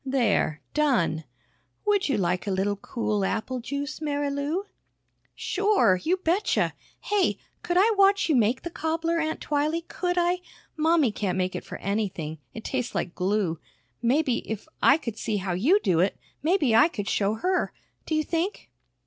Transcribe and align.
"There, 0.03 0.63
done. 0.73 1.25
Would 1.85 2.09
you 2.09 2.17
like 2.17 2.47
a 2.47 2.51
little 2.51 2.75
cool 2.75 3.23
apple 3.23 3.59
juice, 3.59 3.99
Marilou?" 4.01 4.63
"Sure 5.35 5.99
you 6.01 6.17
betcha! 6.17 6.73
Hey, 7.01 7.37
could 7.61 7.77
I 7.79 7.93
watch 7.95 8.27
you 8.27 8.35
make 8.35 8.63
the 8.63 8.71
cobbler, 8.71 9.19
Aunt 9.19 9.41
Twylee, 9.41 9.87
could 9.87 10.17
I? 10.17 10.41
Mommy 10.75 11.11
can't 11.11 11.37
make 11.37 11.55
it 11.55 11.63
for 11.63 11.77
anything 11.77 12.39
it 12.51 12.63
tastes 12.63 12.95
like 12.95 13.13
glue. 13.13 13.59
Maybe, 14.01 14.39
if 14.49 14.67
I 14.81 14.97
could 14.97 15.19
see 15.19 15.37
how 15.37 15.53
you 15.53 15.79
do 15.81 15.99
it, 15.99 16.17
maybe 16.41 16.75
I 16.75 16.87
could 16.87 17.07
show 17.07 17.35
her. 17.35 17.71
Do 18.07 18.15
you 18.15 18.23
think?" 18.23 18.71